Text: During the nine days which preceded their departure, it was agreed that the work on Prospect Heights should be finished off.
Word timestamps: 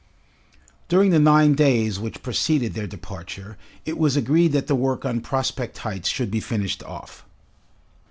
During 0.87 1.11
the 1.11 1.19
nine 1.19 1.53
days 1.53 1.99
which 1.99 2.23
preceded 2.23 2.73
their 2.73 2.87
departure, 2.87 3.55
it 3.85 3.99
was 3.99 4.17
agreed 4.17 4.51
that 4.53 4.65
the 4.65 4.73
work 4.73 5.05
on 5.05 5.21
Prospect 5.21 5.77
Heights 5.77 6.09
should 6.09 6.31
be 6.31 6.39
finished 6.39 6.81
off. 6.81 7.23